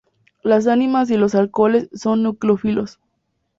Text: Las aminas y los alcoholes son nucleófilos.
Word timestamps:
Las 0.41 0.65
aminas 0.65 1.11
y 1.11 1.17
los 1.17 1.35
alcoholes 1.35 1.87
son 1.93 2.23
nucleófilos. 2.23 2.99